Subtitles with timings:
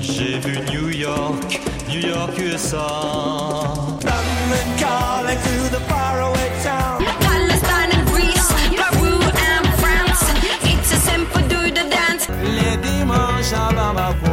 [0.00, 2.76] J'ai vu New York, New York USA.
[4.04, 7.02] London calling to the faraway town.
[7.20, 8.48] Palestine and Greece,
[8.78, 9.14] Peru
[9.50, 10.22] and France.
[10.62, 12.28] It's a simple do the dance.
[12.56, 14.29] Les dimanches à Bamako,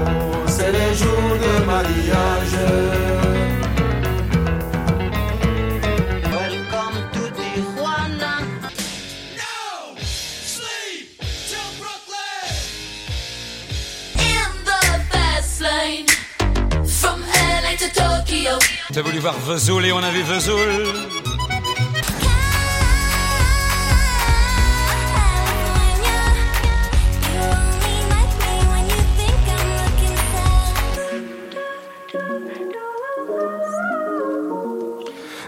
[19.19, 20.59] Voir Vesoul et on a vu Vesoul.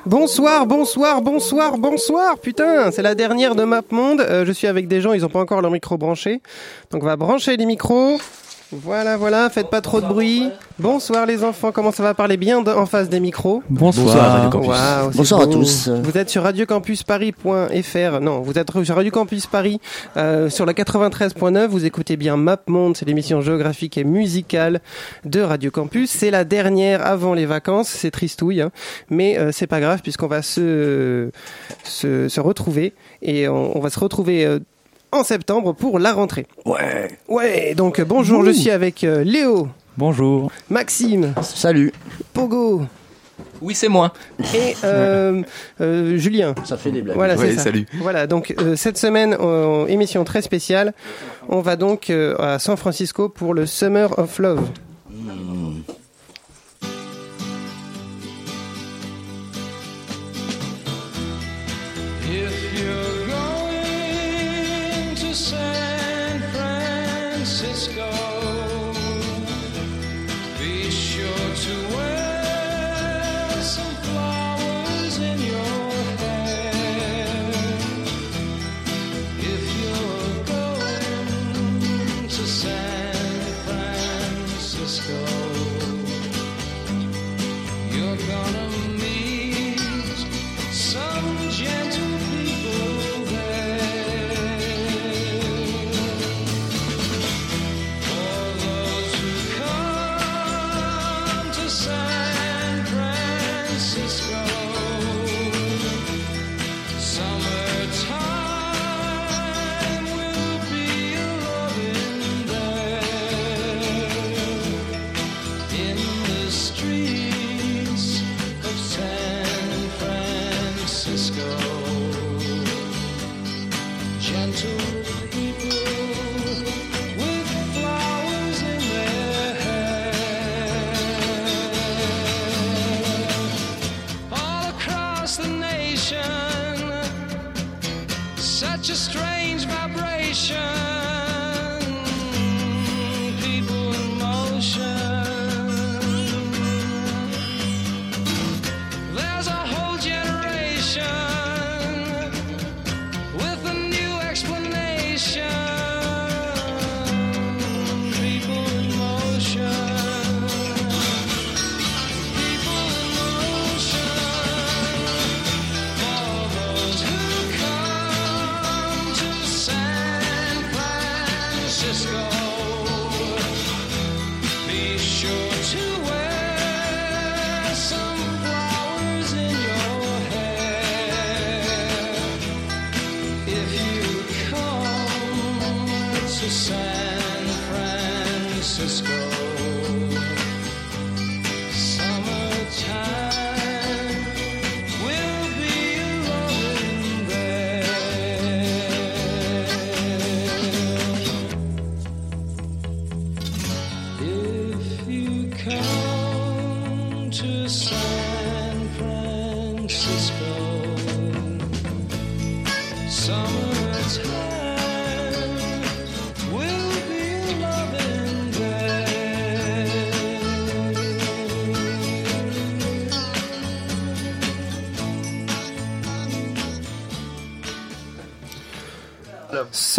[0.06, 2.40] Bonsoir, bonsoir, bonsoir, bonsoir.
[2.40, 4.22] Putain, c'est la dernière de MapMonde.
[4.22, 6.42] Euh, je suis avec des gens, ils ont pas encore leur micro branché.
[6.90, 8.18] Donc on va brancher les micros.
[8.72, 10.48] Voilà, voilà, faites pas trop de bruit.
[10.78, 15.48] Bonsoir les enfants, comment ça va parler bien en face des micros Bonsoir, Bonsoir à
[15.48, 15.90] tous.
[15.90, 18.22] Vous êtes sur radiocampusparis.fr.
[18.22, 19.82] Non, vous êtes sur Radio Campus Paris
[20.18, 21.66] euh, sur la 93.9.
[21.66, 24.82] Vous écoutez bien MapMonde, c'est l'émission géographique et musicale
[25.26, 26.12] de Radio Campus.
[26.12, 27.88] C'est la dernière avant les vacances.
[27.90, 28.70] C'est tristouille, hein.
[29.10, 31.32] mais euh, c'est pas grave puisqu'on va se,
[31.84, 34.46] se se retrouver et on, on va se retrouver.
[34.46, 34.60] euh,
[35.12, 36.48] en septembre pour la rentrée.
[36.66, 37.08] Ouais.
[37.28, 40.50] Ouais, donc euh, bonjour, je suis avec euh, Léo, Bonjour.
[40.70, 41.92] Maxime, Salut.
[42.34, 42.84] Pogo
[43.62, 44.14] Oui, c'est moi.
[44.56, 45.42] et euh,
[45.82, 46.56] euh, Julien.
[46.64, 47.18] Ça fait des blagues.
[47.18, 47.64] Voilà, c'est Ouais, ça.
[47.64, 47.86] salut.
[48.00, 50.94] Voilà, donc euh, cette semaine, euh, émission très spéciale.
[51.50, 54.62] On va donc euh, à San Francisco pour le Summer of Love.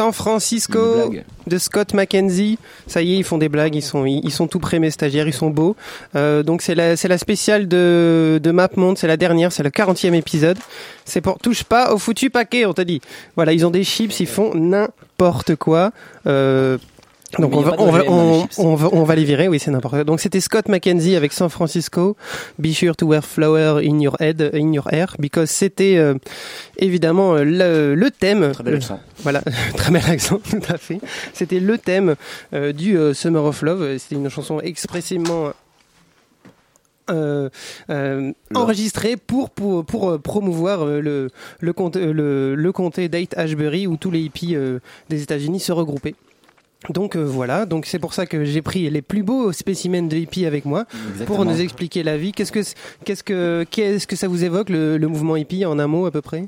[0.01, 1.13] San Francisco
[1.47, 2.59] de Scott McKenzie.
[2.87, 4.91] Ça y est, ils font des blagues, ils sont, ils, ils sont tout prêts, mes
[4.91, 5.77] stagiaires, ils sont beaux.
[6.17, 9.69] Euh, donc c'est la, c'est la spéciale de, de MapMonde, c'est la dernière, c'est le
[9.69, 10.57] 40e épisode.
[11.05, 13.03] C'est pour touche pas au foutu paquet, on t'a dit.
[13.37, 15.91] Voilà, ils ont des chips, ils font n'importe quoi.
[16.27, 16.79] Euh,
[17.39, 19.95] donc on va, on, va, on, on va, on va les virer, oui c'est n'importe
[19.95, 20.05] quoi.
[20.05, 22.17] Donc c'était Scott McKenzie avec San Francisco.
[22.59, 26.15] Be sure to wear flower in your head, in your hair, because c'était euh,
[26.77, 28.51] évidemment euh, le, le thème.
[28.53, 29.01] Très bel euh, accent.
[29.19, 29.43] voilà,
[29.77, 31.01] très bel accent, tout à fait.
[31.33, 32.17] C'était le thème
[32.53, 33.99] euh, du Summer of Love.
[33.99, 35.53] C'était une chanson expressément
[37.11, 37.49] euh,
[37.91, 44.11] euh, enregistrée pour pour pour promouvoir le le comté le, le comté Ashbury où tous
[44.11, 44.79] les hippies euh,
[45.09, 46.15] des États-Unis se regroupaient.
[46.89, 50.17] Donc euh, voilà, donc c'est pour ça que j'ai pris les plus beaux spécimens de
[50.17, 51.45] hippies avec moi pour Exactement.
[51.45, 52.33] nous expliquer la vie.
[52.33, 52.61] Qu'est-ce que
[53.05, 56.11] qu'est-ce que qu'est-ce que ça vous évoque le, le mouvement hippie en un mot à
[56.11, 56.47] peu près?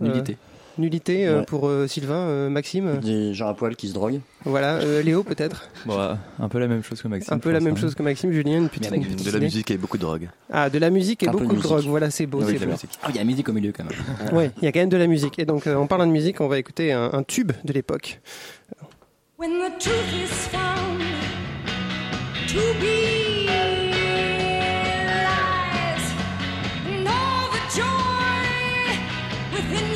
[0.00, 0.36] Nullité.
[0.78, 1.44] Nullité euh, Ouais.
[1.44, 3.00] pour euh, Sylvain, euh, Maxime?
[3.02, 4.20] Des gens à poil qui se droguent.
[4.44, 5.68] Voilà, euh, Léo peut-être?
[5.84, 7.34] Bon, euh, un peu la même chose que Maxime.
[7.34, 7.80] Un peu la pense, même hein.
[7.80, 10.30] chose que Maxime, Julien, une petite, une petite De la musique et beaucoup de drogue.
[10.50, 11.84] Ah, de la musique et Un peu de beaucoup de, drogue.
[11.86, 12.72] Voilà, c'est beau, Oui, c'est de la beau.
[12.72, 12.90] musique.
[13.02, 14.32] Ah, il y a la musique au milieu quand même.
[14.32, 15.38] Ouais, il y a quand même de la musique.
[15.40, 18.20] Et donc, euh, en parlant de musique, on va écouter un, un tube de l'époque.
[19.40, 21.00] When the truth is found
[22.48, 23.46] to be
[25.24, 26.06] lies,
[26.84, 29.00] and all the joy
[29.54, 29.89] within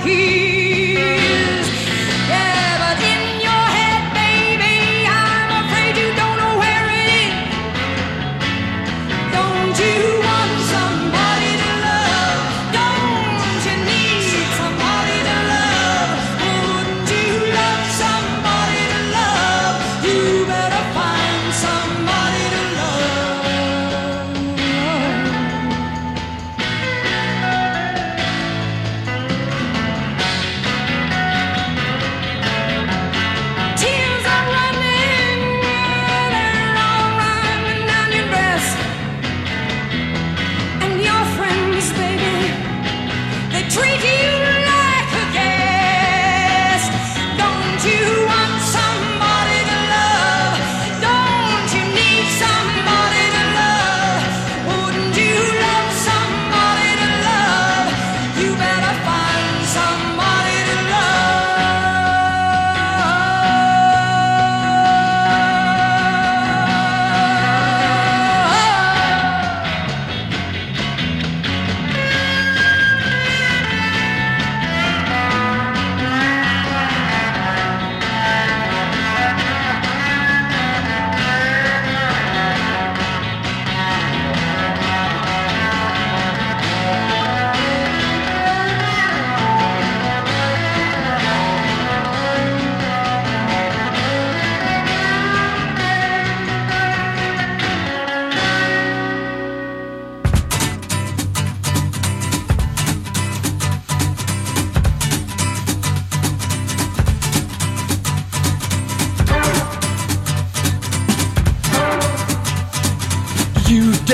[0.00, 0.49] aquí.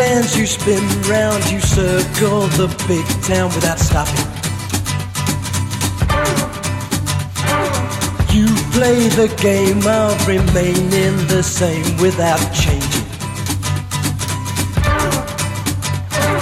[0.06, 4.14] You you spin round, you circle the big town without stopping.
[8.32, 13.06] You play the game of remaining the same without changing.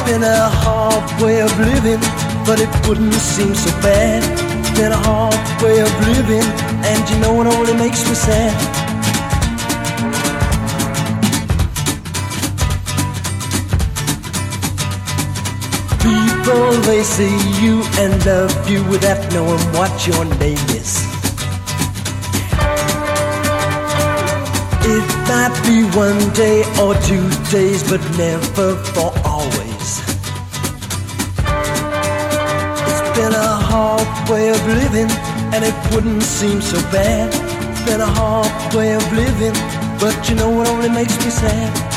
[0.04, 2.00] Been a hard way of living,
[2.44, 4.23] but it wouldn't seem so bad.
[4.76, 6.47] Been a hard way of living,
[6.85, 8.84] and you know it only makes me sad.
[16.45, 20.93] people, they see you and love you without knowing what your name is.
[24.87, 30.01] It might be one day or two days, but never for always.
[32.89, 35.11] It's been a hard way of living,
[35.55, 37.33] and it wouldn't seem so bad.
[37.71, 39.55] It's been a hard way of living,
[39.99, 41.94] but you know it only makes me sad.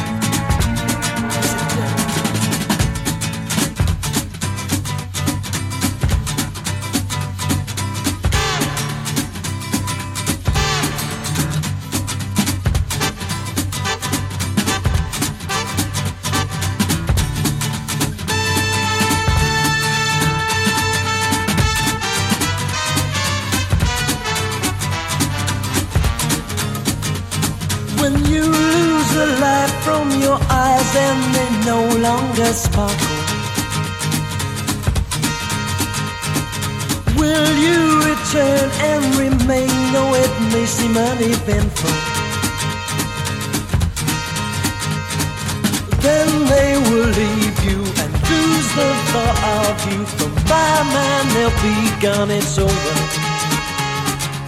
[46.02, 50.06] Then they will leave you and lose the thought of you.
[50.06, 52.32] From my mind, they'll be gone.
[52.32, 52.96] It's over.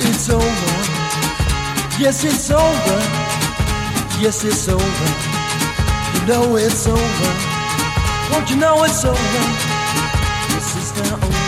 [0.08, 0.75] It's over.
[2.00, 3.00] Yes, it's over.
[4.22, 5.10] Yes, it's over.
[6.13, 7.32] You know it's over.
[8.32, 9.44] Won't you know it's over?
[10.51, 11.38] Yes, it's now over.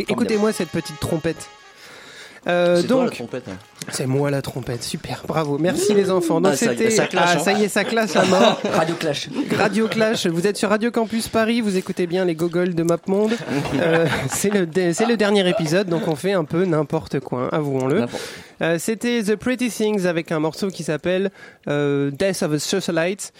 [0.00, 1.48] Écoutez-moi cette petite trompette.
[2.48, 3.58] Euh, la donc, hein.
[3.90, 6.40] c'est moi la trompette, super, bravo, merci les enfants.
[6.40, 7.42] Donc Ah, ça- c'était, ça clash, ah, hein.
[7.42, 8.60] ça y est, ça classe à mort.
[8.72, 9.28] Radio Clash.
[9.58, 13.32] Radio Clash, vous êtes sur Radio Campus Paris, vous écoutez bien les gogoles de MapMonde.
[13.80, 17.48] Euh, c'est le c'est le dernier épisode, donc on fait un peu n'importe quoi, hein,
[17.52, 18.06] avouons-le.
[18.62, 21.30] Euh, C'était The Pretty Things avec un morceau qui s'appelle
[21.66, 23.32] Death of a Socialite.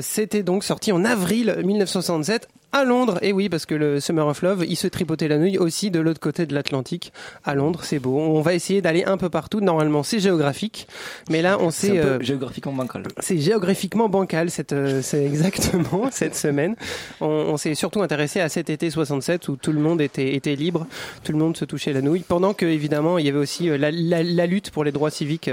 [0.00, 3.18] C'était donc sorti en avril 1967 à Londres.
[3.22, 6.00] Et oui, parce que le Summer of Love, il se tripotait la nuit aussi de
[6.00, 7.12] l'autre côté de l'Atlantique.
[7.44, 8.18] À Londres, c'est beau.
[8.18, 9.60] On va essayer d'aller un peu partout.
[9.60, 10.86] Normalement, c'est géographique,
[11.30, 11.98] mais là, on sait.
[11.98, 13.02] euh, géographiquement bancal.
[13.18, 16.76] c'est géographiquement bancal, cette, euh, c'est exactement cette semaine.
[17.20, 20.54] On, on s'est surtout intéressé à cet été 67 où tout le monde était, était
[20.56, 20.86] libre,
[21.24, 23.76] tout le monde se touchait la nouille, pendant que évidemment il y avait aussi euh,
[23.78, 25.50] la, la, la lutte pour les droits civiques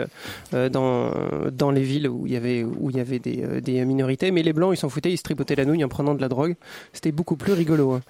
[0.54, 1.12] euh, dans,
[1.52, 4.32] dans les villes où il y avait, où il y avait des, euh, des minorités.
[4.32, 6.30] Mais les blancs ils s'en foutaient, ils se tripotaient la nouille en prenant de la
[6.30, 6.56] drogue.
[6.94, 7.94] C'était beaucoup plus rigolo.
[7.94, 8.02] hein.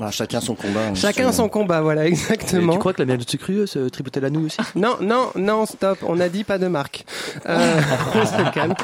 [0.00, 0.80] Ah, chacun son combat.
[0.90, 2.72] hein, Chacun son combat, voilà Et exactement.
[2.74, 4.58] tu crois que la miel sucrue se tripotait la nouille aussi?
[4.76, 5.98] Non, non, non, stop.
[6.06, 7.04] On a dit pas de marque.
[7.48, 7.80] Euh,
[8.14, 8.74] on se calme.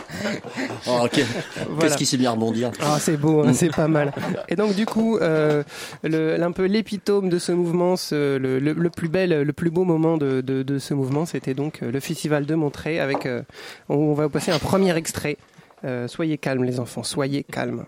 [0.86, 1.20] Oh, ok.
[1.68, 1.80] Voilà.
[1.80, 4.12] Qu'est-ce qui s'est bien rebondir Ah, c'est beau, hein, c'est pas mal.
[4.48, 5.62] Et donc du coup, euh,
[6.02, 9.70] le, un peu l'épitome de ce mouvement, ce- le, le, le plus bel, le plus
[9.70, 12.98] beau moment de, de, de ce mouvement, c'était donc euh, le festival de Montré.
[13.00, 13.42] Avec, euh,
[13.88, 15.36] on, on va vous passer un premier extrait.
[15.84, 17.84] Euh, soyez calmes, les enfants, soyez calmes.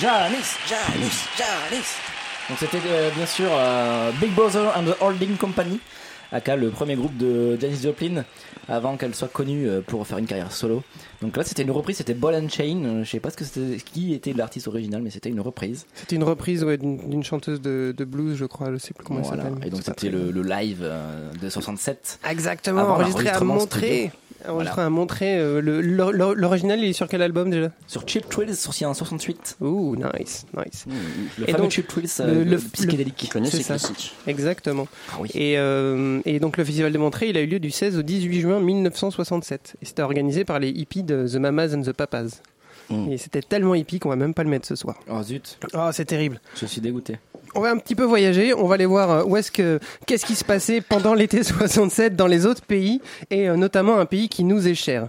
[0.00, 1.94] Janice, Janice, Janice
[2.48, 5.80] Donc c'était euh, bien sûr euh, Big Brother and the Holding Company,
[6.32, 8.24] aka le premier groupe de Janis Joplin,
[8.68, 10.82] avant qu'elle soit connue euh, pour faire une carrière solo.
[11.22, 12.82] Donc là c'était une reprise, c'était Ball and Chain.
[12.84, 15.86] Euh, Je sais pas ce que c'était, qui était l'artiste original, mais c'était une reprise.
[15.94, 18.70] C'était une reprise ouais, d'une chanteuse de, de blues, je crois.
[18.72, 19.44] Je sais plus comment Voilà.
[19.44, 19.66] elle s'appelle.
[19.68, 22.20] Et donc c'était le, le live euh, de 67.
[22.28, 24.12] Exactement, enregistré à montrer.
[24.48, 24.86] Enregistré Voilà.
[24.86, 25.38] à montrer.
[25.38, 27.70] euh, le- l'or- l'or- L'original, il est sur quel album déjà?
[27.86, 29.56] Sur Cheap Thrills, sorti en 68.
[29.60, 30.84] Ouh, nice, nice.
[31.38, 33.16] Le Et fameux donc, Cheap Thrills le- euh, le- psychédélique.
[33.16, 33.74] Tu connais C'est ces ça.
[33.78, 34.86] classiques Exactement.
[35.12, 35.30] Ah oui.
[35.34, 38.02] Et, euh, et donc le festival de Montré, il a eu lieu du 16 au
[38.02, 39.76] 18 juin 1967.
[39.82, 42.40] Et c'était organisé par les hippies de The Mamas and the Papas.
[42.90, 43.10] Mm.
[43.12, 44.96] Et c'était tellement hippie qu'on va même pas le mettre ce soir.
[45.10, 46.40] Oh zut, Oh, c'est terrible.
[46.58, 47.18] je suis dégoûté.
[47.54, 50.26] On va un petit peu voyager, on va aller voir euh, où est-ce que qu'est-ce
[50.26, 54.28] qui se passait pendant l'été 67 dans les autres pays et euh, notamment un pays
[54.28, 55.08] qui nous est cher.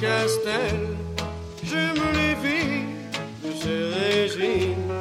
[0.00, 0.96] Castel.
[1.62, 2.86] J'aime les filles
[3.42, 4.92] de chez Régine.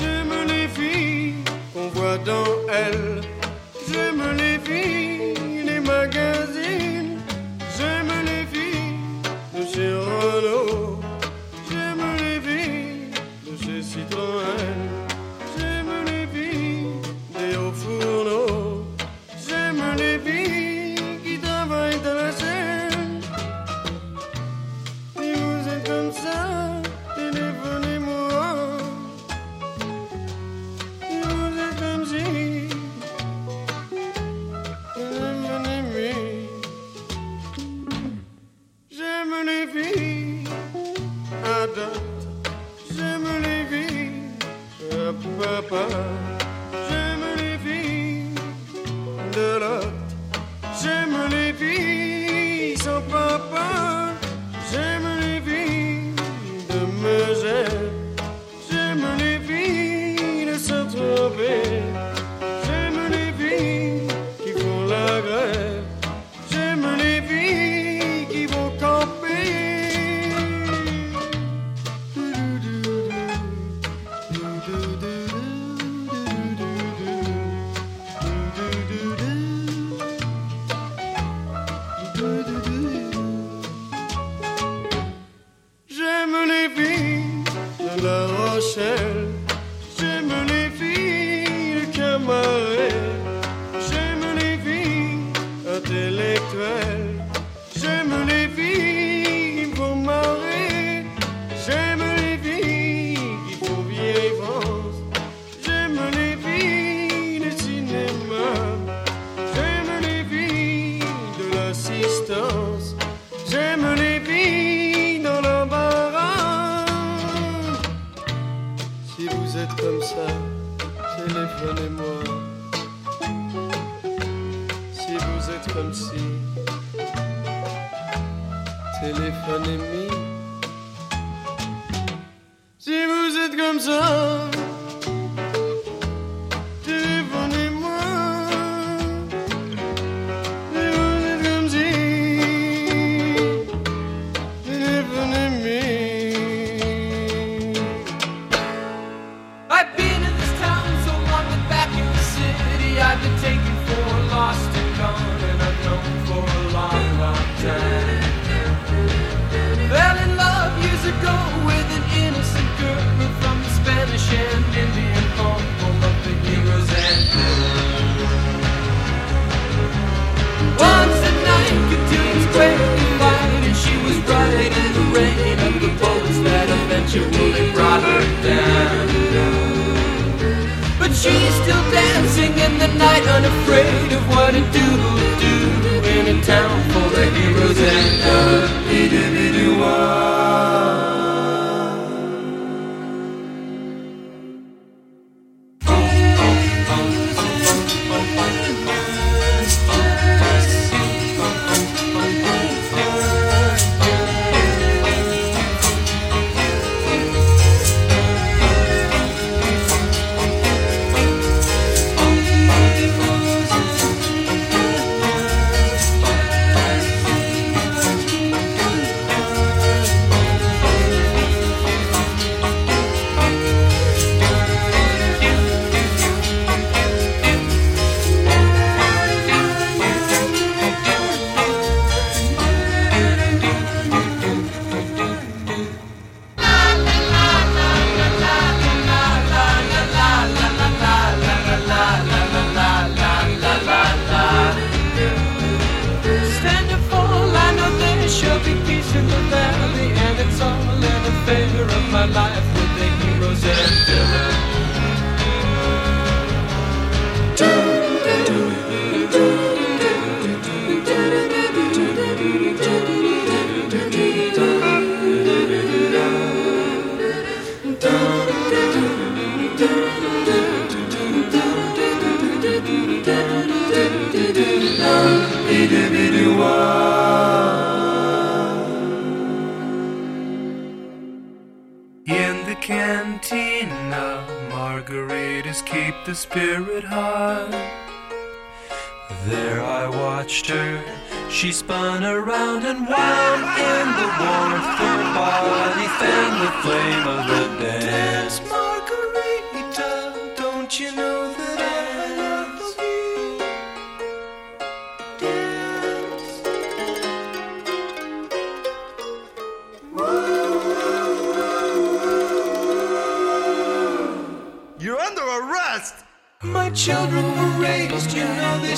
[0.00, 1.34] J'aime les filles
[1.72, 3.15] qu'on voit dans elle.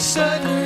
[0.08, 0.57] sudden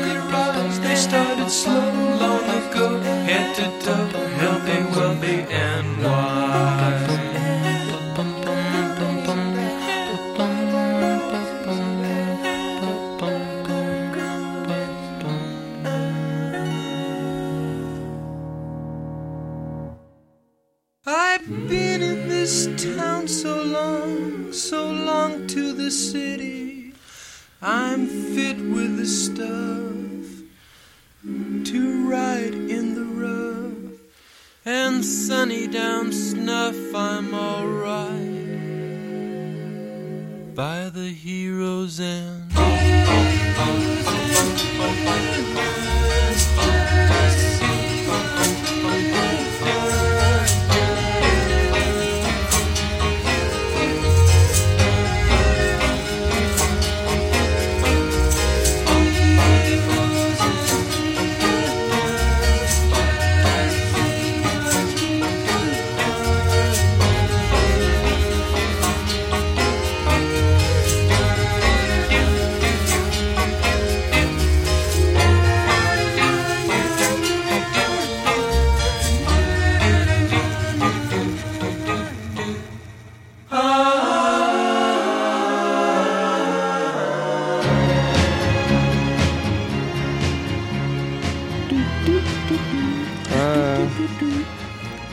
[93.35, 93.77] Ah.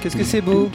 [0.02, 0.70] Qu'est-ce que c'est beau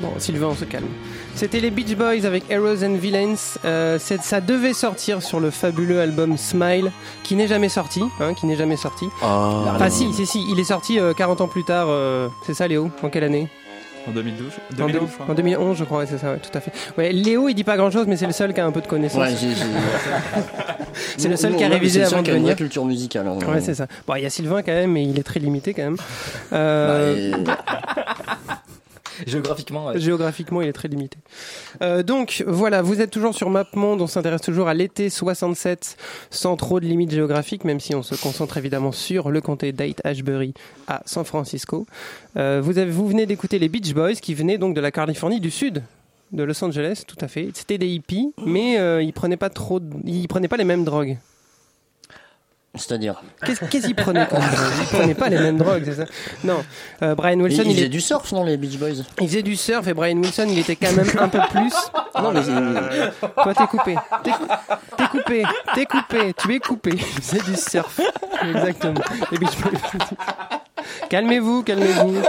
[0.00, 0.86] Bon, Sylvain, on se calme.
[1.34, 3.34] C'était les Beach Boys avec Heroes and Villains.
[3.64, 6.92] Euh, ça devait sortir sur le fabuleux album Smile,
[7.22, 8.02] qui n'est jamais sorti.
[8.20, 9.06] Hein, qui n'est jamais sorti.
[9.22, 9.72] Ah.
[9.74, 11.86] Enfin, si, si, si, il est sorti euh, 40 ans plus tard.
[11.88, 12.90] euh, c'est ça, Léo?
[13.02, 13.48] En quelle année?
[14.06, 15.26] En 2012 en, 2011, deux- je crois.
[15.30, 16.72] en 2011, je crois, ouais, c'est ça, ouais, tout à fait.
[16.98, 18.80] Ouais, Léo, il dit pas grand chose, mais c'est le seul qui a un peu
[18.82, 19.20] de connaissances.
[19.20, 19.64] Ouais, j'ai- j'ai-
[21.16, 22.54] c'est le seul qui a révisé avant de venir.
[22.56, 23.26] culture musicale.
[23.28, 23.38] hein.
[23.50, 23.86] Ouais, c'est ça.
[24.06, 25.96] Bon, il y a Sylvain quand même, mais il est très limité quand même.
[26.52, 27.58] Euh, Bah,
[29.26, 29.96] Géographiquement.
[29.96, 31.18] Géographiquement, il est très limité.
[31.82, 35.96] Euh, donc voilà, vous êtes toujours sur MapMonde, on s'intéresse toujours à l'été 67
[36.30, 40.54] sans trop de limites géographiques, même si on se concentre évidemment sur le comté d'Haight-Ashbury
[40.88, 41.86] à San Francisco.
[42.36, 45.40] Euh, vous, avez, vous venez d'écouter les Beach Boys qui venaient donc de la Californie
[45.40, 45.82] du Sud
[46.32, 47.50] de Los Angeles, tout à fait.
[47.54, 51.18] C'était des hippies, mais euh, ils prenaient pas trop, ils prenaient pas les mêmes drogues.
[52.76, 56.04] C'est-à-dire Qu'est-ce qu'est-ce qu'ils prenaient comme drogue Ils prenaient pas les mêmes drogues, c'est ça?
[56.42, 56.64] Non.
[57.02, 59.04] Euh, Brian Wilson, Ils il, faisaient est- du surf, non, les Beach Boys?
[59.20, 61.72] Il faisait du surf et Brian Wilson, il était quand même un peu plus.
[62.20, 62.42] Non, mais
[63.42, 63.94] Toi, t'es coupé.
[64.24, 64.46] T'es cou-
[64.96, 65.42] t'es coupé.
[65.74, 66.34] T'es coupé.
[66.36, 66.98] Tu es coupé.
[67.22, 68.00] C'est du surf.
[68.42, 69.00] Exactement.
[69.30, 69.78] Les Beach Boys.
[71.08, 72.22] Calmez-vous, calmez-vous.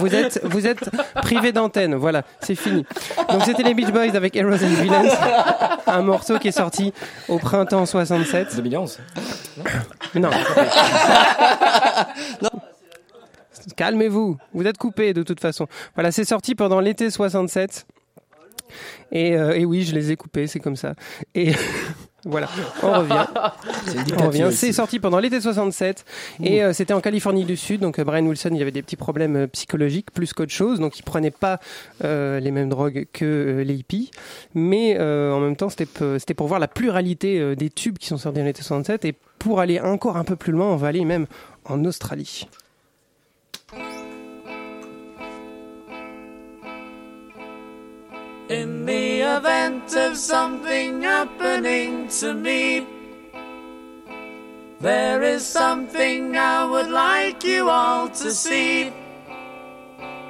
[0.00, 1.94] Vous êtes, vous êtes privé d'antenne.
[1.94, 2.84] Voilà, c'est fini.
[3.30, 5.08] Donc c'était les Beach Boys avec Heroes and Villains,
[5.86, 6.92] un morceau qui est sorti
[7.28, 8.56] au printemps 67.
[8.56, 8.98] 2011.
[10.14, 10.30] Mais non.
[13.76, 15.66] Calmez-vous, vous êtes coupé de toute façon.
[15.94, 17.86] Voilà, c'est sorti pendant l'été 67.
[19.12, 20.94] Et, euh, et oui, je les ai coupés, c'est comme ça.
[21.34, 21.52] Et
[22.28, 22.48] voilà,
[22.82, 23.26] on revient.
[24.18, 24.48] On revient.
[24.52, 26.04] C'est sorti pendant l'été 67
[26.44, 27.80] et euh, c'était en Californie du Sud.
[27.80, 30.78] Donc euh, Brian Wilson, il avait des petits problèmes euh, psychologiques plus qu'autre chose.
[30.78, 31.58] Donc il prenait pas
[32.02, 34.10] les mêmes drogues que les hippies,
[34.54, 38.44] mais en même temps c'était pour voir la pluralité des tubes qui sont sortis dans
[38.44, 41.26] l'été 67 et pour aller encore un peu plus loin, on va aller même
[41.64, 42.46] en Australie.
[48.48, 52.86] In the event of something happening to me,
[54.80, 58.92] There is something I would like you all to see.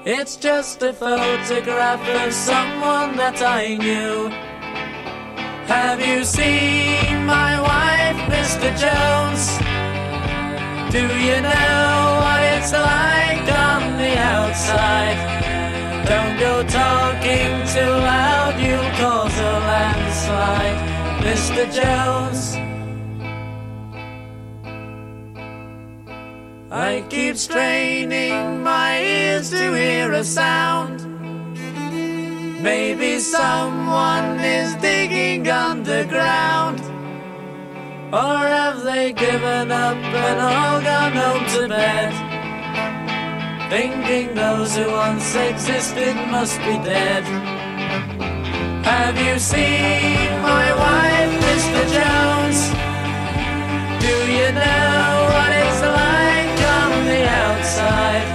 [0.05, 4.31] It's just a photograph of someone that I knew.
[5.69, 8.69] Have you seen my wife, Mr.
[8.83, 9.45] Jones?
[10.91, 15.58] Do you know what it's like on the outside?
[16.09, 20.81] Don't go talking too loud, you'll cause a landslide,
[21.21, 21.63] Mr.
[21.71, 22.57] Jones.
[26.71, 31.05] I keep straining my ears to hear a sound.
[32.63, 36.81] Maybe someone is digging underground.
[38.15, 42.28] Or have they given up and all gone home to bed?
[43.71, 47.23] Thinking those who once existed must be dead.
[48.83, 51.83] Have you seen my wife, Mr.
[51.97, 52.61] Jones?
[54.01, 58.27] Do you know what it's like on the outside?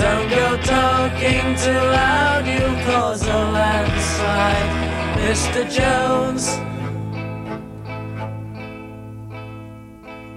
[0.00, 4.70] Don't go talking too loud, you'll cause a landslide,
[5.22, 5.62] Mr.
[5.70, 6.58] Jones.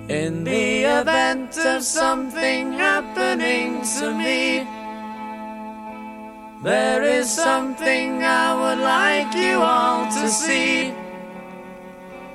[0.10, 4.68] In the event of something happening to me,
[6.62, 10.94] there is something I would like you all to see.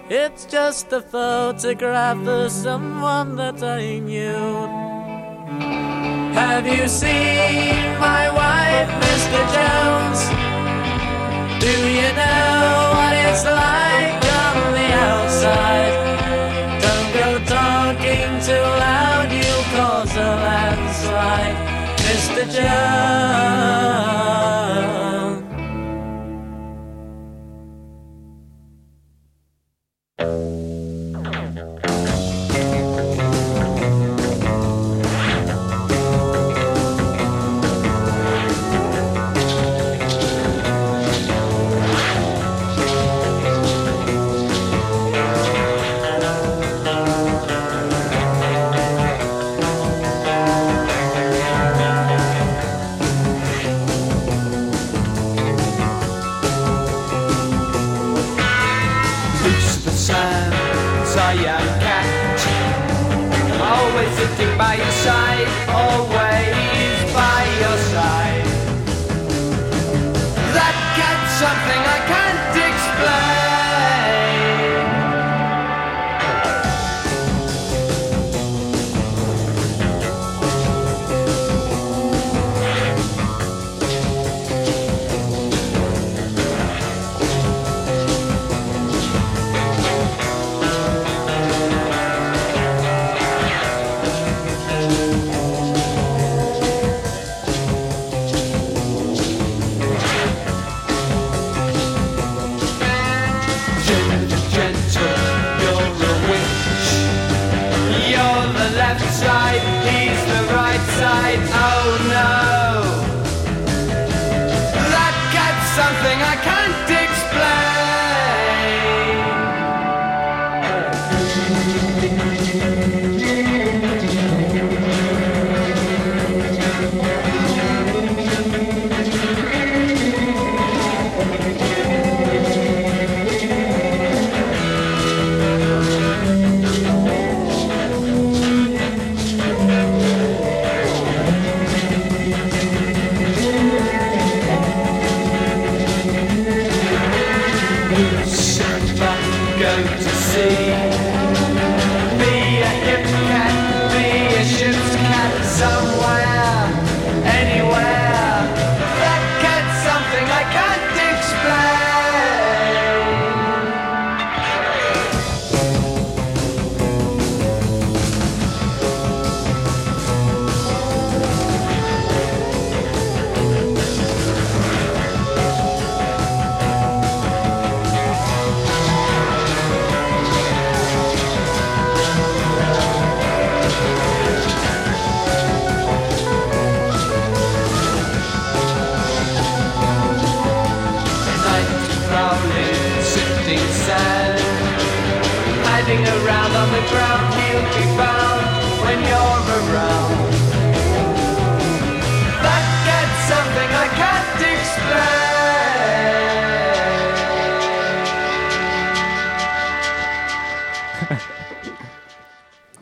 [0.09, 4.67] It's just a photograph of someone that I knew.
[6.33, 9.41] Have you seen my wife, Mr.
[9.55, 10.21] Jones?
[11.61, 15.98] Do you know what it's like on the outside?
[18.41, 21.57] Too loud, you'll cause a landslide,
[21.99, 22.45] Mr.
[22.55, 24.28] Jones.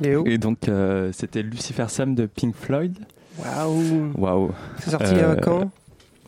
[0.00, 2.96] Léo Et donc, euh, c'était Lucifer Sam de Pink Floyd.
[3.38, 4.50] Waouh Waouh.
[4.80, 5.70] C'est sorti Euh, euh, quand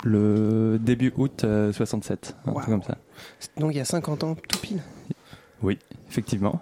[0.05, 2.61] Le début août euh, 67, un Waouh.
[2.63, 2.97] truc comme ça.
[3.59, 4.81] Donc il y a 50 ans, tout pile.
[5.63, 6.61] Oui, effectivement.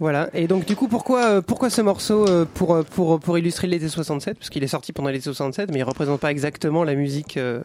[0.00, 0.28] Voilà.
[0.34, 3.66] Et donc du coup, pourquoi, euh, pourquoi ce morceau euh, pour, euh, pour, pour illustrer
[3.68, 6.94] l'été 67 Parce qu'il est sorti pendant l'été 67, mais il représente pas exactement la
[6.94, 7.62] musique euh,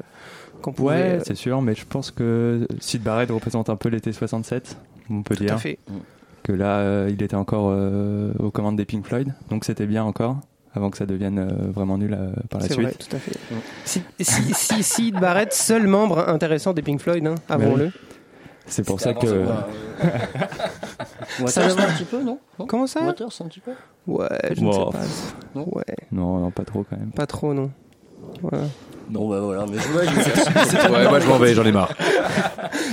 [0.61, 0.89] qu'on pouvait...
[0.95, 4.77] Ouais, euh, c'est sûr, mais je pense que Sid Barrett représente un peu l'été 67,
[5.09, 5.55] on peut tout dire.
[5.55, 5.79] à fait.
[6.49, 10.03] Que là, euh, il était encore euh, aux commandes des Pink Floyd, donc c'était bien
[10.03, 10.37] encore,
[10.73, 12.87] avant que ça devienne euh, vraiment nul euh, par la C'est suite.
[12.87, 13.33] vrai, tout à fait.
[13.85, 17.91] Si, si, si, Sid Barrett, seul membre intéressant des Pink Floyd, hein, avouons-le.
[18.65, 19.27] C'est pour ça que.
[21.45, 22.65] Ça Waters, un petit peu, non, non?
[22.65, 23.03] Comment ça?
[23.03, 23.73] Waters, un petit peu?
[24.07, 24.99] Ouais, je ne sais pas.
[25.53, 25.67] non?
[25.71, 27.11] Ouais, Non, non, pas trop quand même.
[27.11, 27.69] pas trop, non.
[28.41, 28.65] Voilà.
[29.11, 31.91] Non, bah voilà, mais ouais, je- Ouais, moi je m'en vais, j'en ai marre.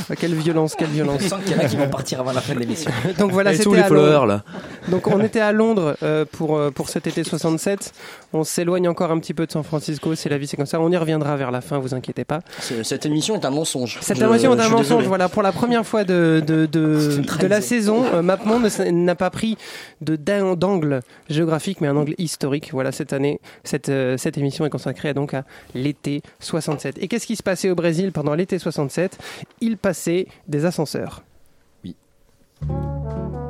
[0.08, 1.20] Ah, quelle violence, quelle violence.
[1.20, 2.92] Je sens qu'il y en a qui vont partir avant la fin de l'émission.
[3.18, 4.44] Donc voilà, Et tous c'était les à followers là.
[4.88, 7.92] Donc on était à Londres euh, pour, euh, pour cet été 67.
[8.32, 10.14] On s'éloigne encore un petit peu de San Francisco.
[10.14, 10.80] C'est la vie, c'est comme ça.
[10.80, 12.38] On y reviendra vers la fin, vous inquiétez pas.
[12.60, 13.98] c'est- cette émission est un mensonge.
[14.00, 14.86] Cette Je- émission est je un suis mensonge.
[14.88, 15.06] désolé.
[15.08, 19.56] Voilà, pour la première fois de, de, de, la saison, euh, MapMonde n'a pas pris
[20.02, 22.70] de d'an- d'angle géographique, mais un angle historique.
[22.72, 26.98] Voilà, cette année, cette, euh, cette émission est consacrée donc à l'été 67.
[27.02, 29.18] Et qu'est-ce qui se passait au Brésil pendant l'été 67
[29.60, 31.22] Il passait des ascenseurs.
[32.62, 33.45] sing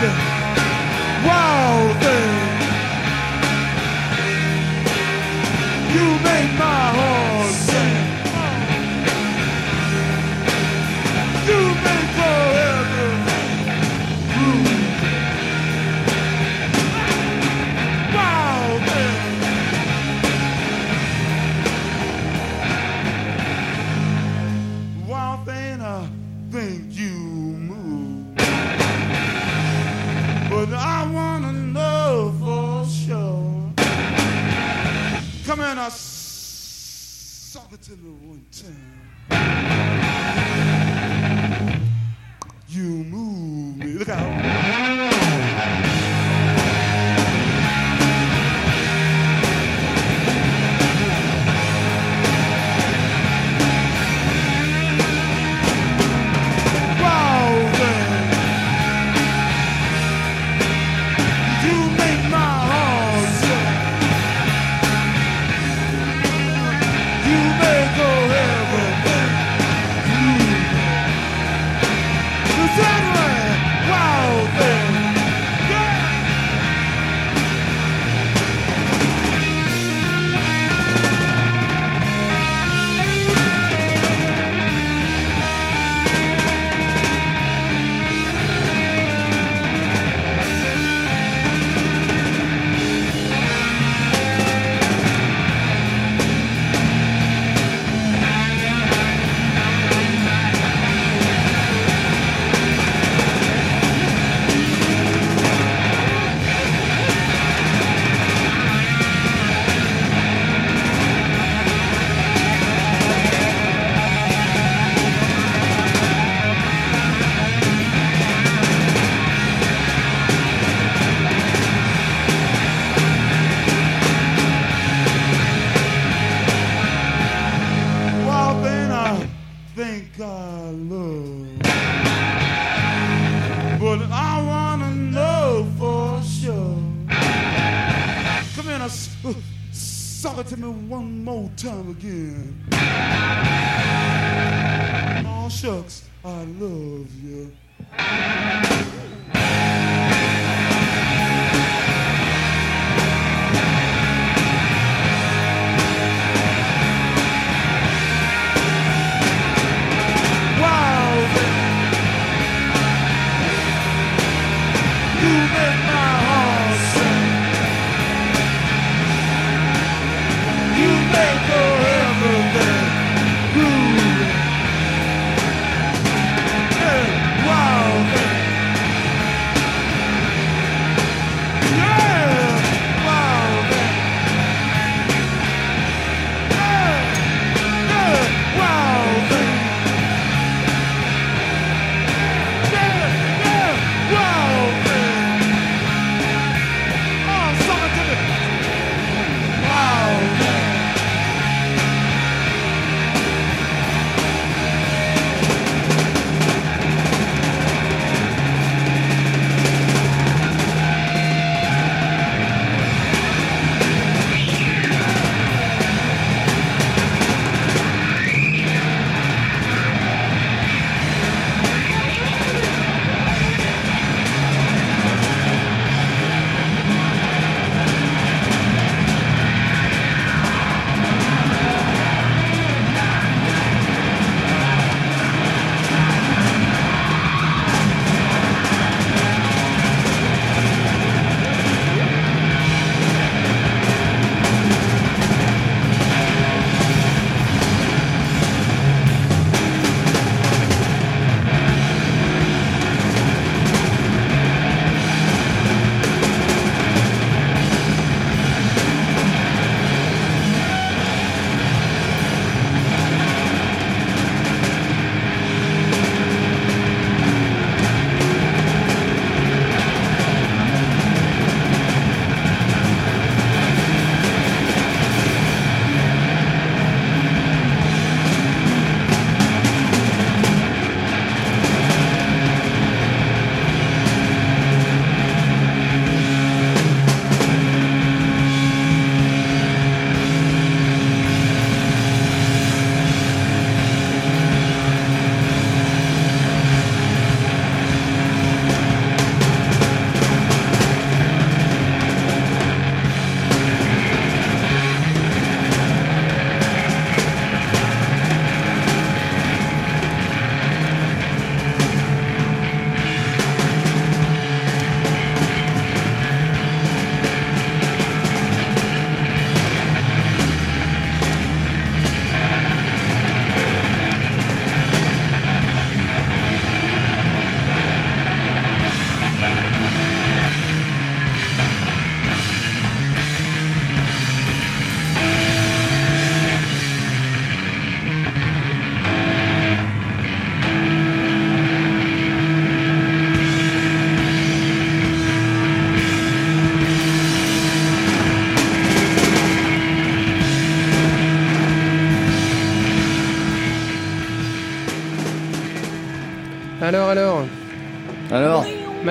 [0.00, 1.59] Whoa!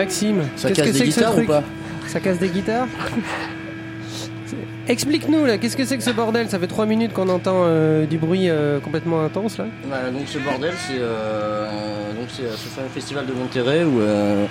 [0.10, 1.64] Maxime, ça qu'est-ce casse que des c'est que ce guitares ou pas
[2.08, 2.88] Ça casse des guitares
[4.88, 8.08] Explique-nous là, qu'est-ce que c'est que ce bordel Ça fait 3 minutes qu'on entend euh,
[8.08, 9.66] du bruit euh, complètement intense là.
[9.88, 11.68] Voilà, donc ce bordel, c'est euh,
[12.16, 14.48] donc c'est euh, ce fameux festival de Monterrey où, euh,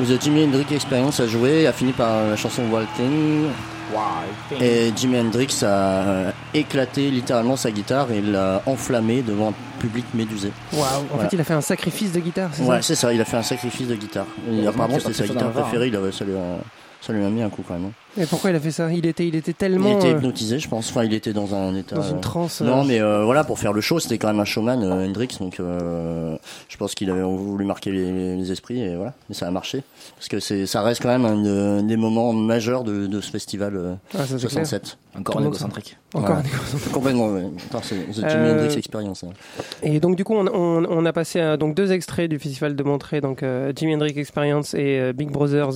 [0.00, 3.44] où The Jimi Hendrix Experience a joué, a fini par la chanson Walking.
[4.60, 10.04] Et Jimi Hendrix a euh, éclaté littéralement sa guitare et l'a enflammé devant un public
[10.14, 10.50] médusé.
[10.72, 11.28] Waouh, en Voilà.
[11.28, 13.24] fait il a fait un sacrifice de guitare, c'est Ouais, ça c'est ça, il a
[13.24, 14.26] fait un sacrifice de guitare.
[14.50, 16.34] Et apparemment, c'était sa guitare var, préférée, il avait, ça, lui
[17.00, 17.86] ça lui a mis un coup quand même.
[17.86, 17.92] hein.
[18.20, 18.90] Et pourquoi il a fait ça?
[18.92, 19.90] Il était, il était tellement...
[19.90, 20.90] Il était euh, hypnotisé, je pense.
[20.90, 21.94] Enfin, il était dans un état.
[21.94, 24.40] Dans une euh, transe, Non, mais euh, voilà, pour faire le show, c'était quand même
[24.40, 25.28] un showman, euh, Hendrix.
[25.38, 26.36] Donc, euh,
[26.68, 29.14] je pense qu'il avait voulu marquer les, les esprits et voilà.
[29.28, 29.84] Mais ça a marché
[30.16, 33.30] parce que c'est, ça reste quand même un, de- des moments majeurs de, de ce
[33.30, 34.98] festival euh, Ah, ça, c'est 67.
[35.16, 35.96] Encore un égocentrique.
[36.14, 36.42] Encore Voilà.
[36.42, 36.90] un.
[36.92, 37.28] Complètement.
[37.28, 37.46] Ouais.
[37.70, 39.22] Attends, c'est The Jimi Euh, Hendrix Experience.
[39.22, 39.28] hein.
[39.84, 42.82] Et donc du coup, on, on- on a passé donc deux extraits du festival de
[42.82, 45.74] Montreux, donc euh, Jimi Hendrix Experience et euh, Big Brothers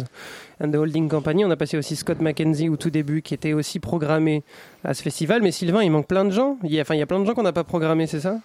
[0.63, 1.45] and the Holding Company.
[1.45, 4.43] On a passé aussi Scott McKenzie au tout début, qui était aussi programmé
[4.85, 5.43] à ce festival.
[5.43, 6.59] Mais Sylvain, il manque plein de gens.
[6.63, 8.21] Il y a, enfin, il y a plein de gens qu'on n'a pas programmé, c'est
[8.21, 8.39] ça?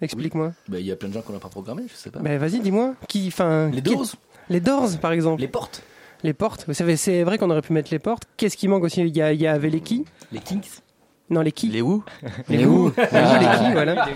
[0.00, 0.52] Explique-moi.
[0.68, 2.18] Bah, Il y a plein de gens qu'on n'a pas programmé, je sais pas.
[2.20, 2.94] Ben vas-y, dis-moi.
[3.08, 4.12] Qui, enfin, Les qui- Doors
[4.50, 5.40] Les Doors, par exemple.
[5.40, 5.82] Les portes
[6.24, 6.64] Les portes.
[6.66, 8.24] Vous savez, c'est vrai qu'on aurait pu mettre les portes.
[8.36, 9.00] Qu'est-ce qui manque aussi?
[9.00, 10.68] Il y, a, il y avait les qui Les Kinks
[11.30, 12.02] Non, les qui Les où
[12.50, 12.66] Les Les.
[12.66, 14.06] Oui, les qui, voilà.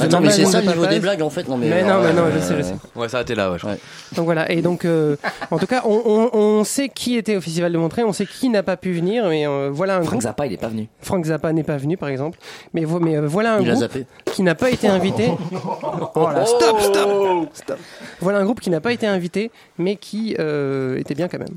[0.00, 1.68] Attends, mais c'est ça le niveau des blagues en fait Non, mais.
[1.68, 2.74] Mais non, euh, mais non, je sais, je sais.
[2.94, 3.74] Ouais, ça a été là, ouais, je crois.
[4.14, 5.16] Donc voilà, et donc euh,
[5.50, 6.00] en tout cas, on,
[6.32, 8.92] on, on sait qui était au Festival de Montreux, on sait qui n'a pas pu
[8.92, 10.22] venir, mais euh, voilà un Frank groupe.
[10.22, 10.86] Zappa, il est pas venu.
[11.00, 12.38] Frank Zappa n'est pas venu, par exemple,
[12.72, 14.06] mais, vo- mais euh, voilà un Il a groupe zappé.
[14.26, 15.32] qui n'a pas été invité.
[16.14, 17.78] Oh là, stop, stop, stop.
[18.20, 21.56] Voilà un groupe qui n'a pas été invité, mais qui euh, était bien quand même.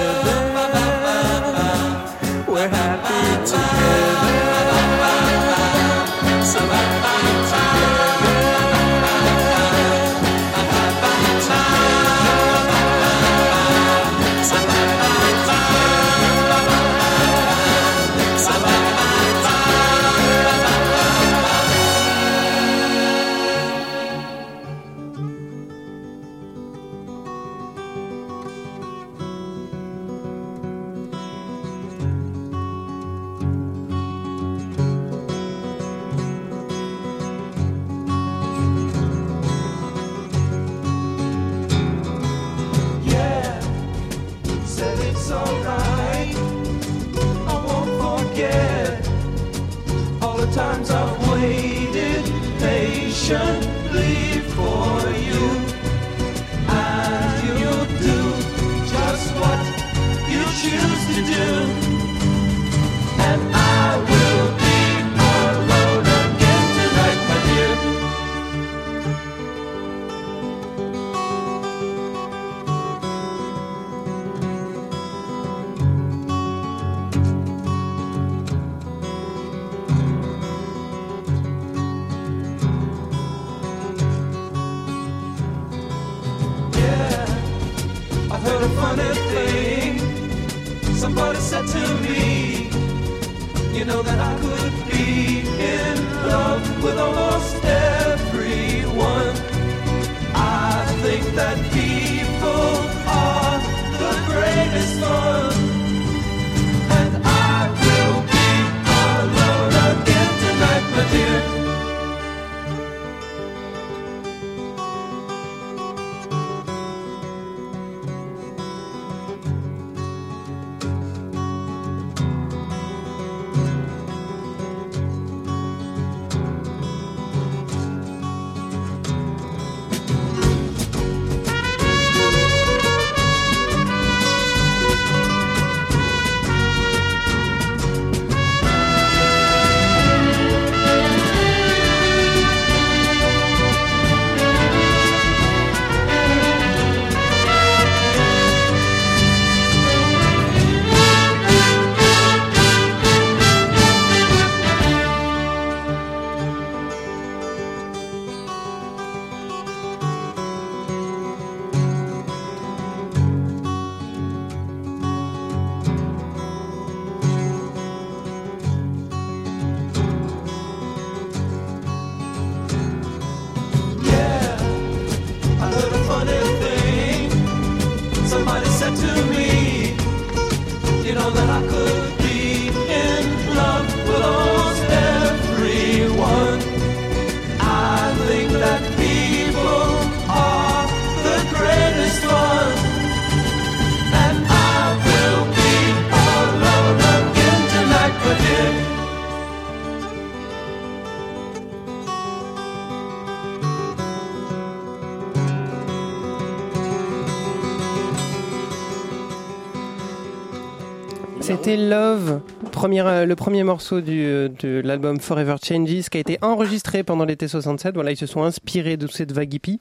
[211.71, 212.41] C'était Love,
[212.83, 217.23] euh, le premier morceau du, euh, de l'album Forever Changes qui a été enregistré pendant
[217.23, 217.93] l'été 67.
[217.95, 219.79] Voilà, ils se sont inspirés de cette vague hippie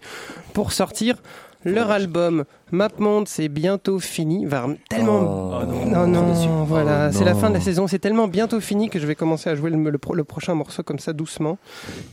[0.52, 1.16] pour sortir
[1.64, 2.44] leur album.
[2.70, 4.46] MapMonde, c'est bientôt fini.
[4.46, 5.18] Va tellement.
[5.62, 7.88] Oh, non, non, voilà, Oh, c'est la fin de la saison.
[7.88, 10.54] C'est tellement bientôt fini que je vais commencer à jouer le, le pro- le prochain
[10.54, 11.58] morceau comme ça doucement.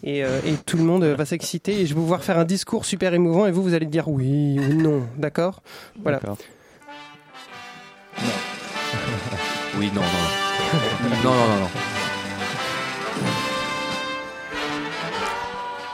[0.03, 2.83] Et, euh, et tout le monde va s'exciter et je vais pouvoir faire un discours
[2.83, 5.03] super émouvant et vous, vous allez dire oui ou non.
[5.19, 5.61] D'accord?
[6.01, 6.17] Voilà.
[6.17, 6.37] D'accord.
[9.79, 10.79] Oui, non, non.
[11.23, 11.67] non, non, non, non.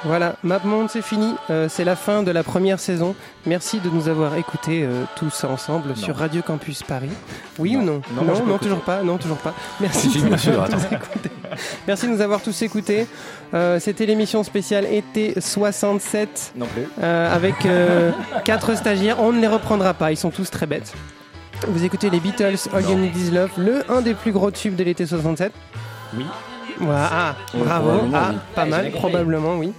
[0.05, 1.33] Voilà, MapMonde, c'est fini.
[1.49, 3.15] Euh, c'est la fin de la première saison.
[3.45, 7.09] Merci de nous avoir écoutés euh, tous ensemble sur Radio Campus Paris.
[7.57, 9.01] Oui ou non Non, non, toujours pas.
[9.01, 9.53] Non, toujours pas.
[9.79, 10.09] Merci.
[10.09, 11.31] De nous avoir tous écoutés.
[11.87, 13.07] Merci de nous avoir tous écoutés.
[13.53, 16.83] Euh, C'était l'émission spéciale été 67 Non plus.
[17.01, 17.55] euh, avec
[18.43, 19.21] quatre stagiaires.
[19.21, 20.11] On ne les reprendra pas.
[20.11, 20.93] Ils sont tous très bêtes.
[21.67, 24.75] Vous écoutez les Beatles, All You Need Is Love, le un des plus gros tubes
[24.75, 25.51] de l'été 67.
[26.15, 26.25] Oui.
[26.79, 28.37] Voilà, ah, Oui, bravo, ah, oui.
[28.55, 29.71] pas mal, probablement, oui.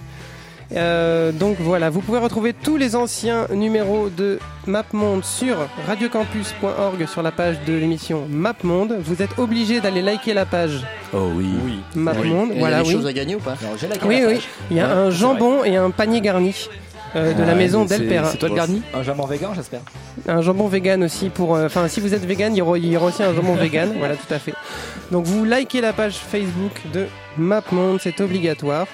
[0.75, 5.57] Euh, donc voilà, vous pouvez retrouver tous les anciens numéros de MapMonde sur
[5.87, 8.95] radiocampus.org sur la page de l'émission MapMonde.
[8.99, 10.83] Vous êtes obligé d'aller liker la page
[11.13, 11.45] Oh oui.
[11.63, 11.79] Oui.
[11.95, 12.49] MapMonde.
[12.49, 12.93] Et Il y Voilà, a des oui.
[12.95, 14.39] choses à gagner ou pas Non, j'ai la Oui, la oui.
[14.71, 16.67] Il y a Ouais, un jambon et un panier garni
[17.15, 18.31] euh, de la Ouais, maison mais c'est- d'Elpera.
[18.31, 19.81] C'est toi le garni Un jambon vegan, j'espère.
[20.27, 21.55] Un jambon vegan aussi pour.
[21.55, 23.55] euh, Enfin, si vous êtes vegan, il y aura, il y aura aussi un jambon
[23.55, 23.93] vegan.
[23.97, 24.53] Voilà, tout à fait.
[25.11, 27.05] Donc, vous likez la page Facebook de
[27.37, 28.87] MapMonde, c'est obligatoire.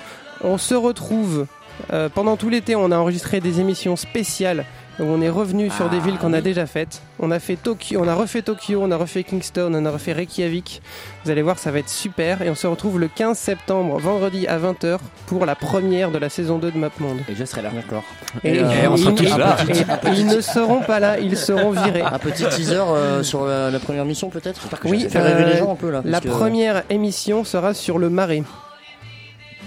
[0.43, 1.45] On se retrouve
[1.93, 2.75] euh, pendant tout l'été.
[2.75, 4.65] On a enregistré des émissions spéciales
[4.99, 7.01] où on est revenu sur des villes qu'on a déjà faites.
[7.19, 10.13] On a fait Tokyo, on a refait Tokyo, on a refait Kingston, on a refait
[10.13, 10.81] Reykjavik.
[11.23, 12.41] Vous allez voir, ça va être super.
[12.41, 16.29] Et on se retrouve le 15 septembre, vendredi à 20h, pour la première de la
[16.29, 17.19] saison 2 de MapMonde.
[17.29, 17.69] Et je serai là.
[17.73, 18.03] D'accord.
[18.43, 19.55] Et, Et, euh, on sera ils- tous là.
[19.69, 22.01] et- ils ne seront pas là, ils seront virés.
[22.01, 24.61] Un petit teaser euh, sur la, la première mission peut-être?
[24.85, 26.01] Oui, Faire rêver euh, les gens un peu là.
[26.05, 28.43] La première émission sera sur le marais.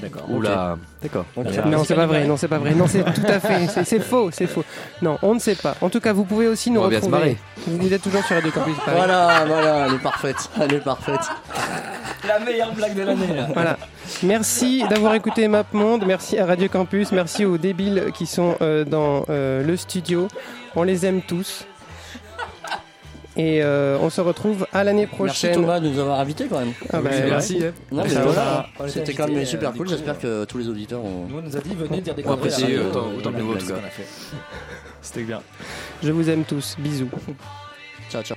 [0.03, 0.25] D'accord.
[0.31, 0.77] Oula.
[1.03, 1.25] D'accord.
[1.37, 2.25] Non, c'est pas vrai.
[2.27, 2.75] Non, c'est pas vrai.
[2.75, 3.67] Non, c'est tout à fait.
[3.85, 4.31] c'est- faux.
[4.33, 4.65] C'est faux.
[5.03, 5.75] Non, on ne sait pas.
[5.81, 7.37] En tout cas, vous pouvez aussi nous On va bien se retrouver.
[7.67, 7.79] marrer.
[7.79, 8.97] Vous êtes toujours sur Radio Campus Paris.
[8.97, 10.51] Voilà, voilà, elle est parfaite.
[10.61, 11.21] Elle est parfaite.
[12.27, 13.35] La meilleure blague de l'année.
[13.35, 13.49] là.
[13.55, 13.79] Voilà.
[14.23, 16.05] Merci d'avoir écouté MapMonde.
[16.07, 17.13] Merci à Radio Campus.
[17.13, 20.29] Merci aux débiles qui sont euh, dans euh, le studio.
[20.77, 21.67] On les aime tous.
[23.37, 25.55] Et euh, on se retrouve à l'année Merci prochaine.
[25.55, 26.73] Thomas de nous avoir invités quand même.
[26.93, 27.11] Ah bah.
[27.27, 27.65] Merci.
[27.65, 27.73] hein.
[27.91, 29.89] Voilà, c'était quand même super euh, cool.
[29.89, 31.27] J'espère que tous les auditeurs ont.
[31.29, 33.55] Nous, on nous a dit, venez dire des conneries la euh, autant- autant que nous.
[35.03, 35.43] C'était bien.
[36.03, 36.77] Je vous aime tous.
[36.79, 37.09] Bisous.
[38.11, 38.37] Ciao, ciao.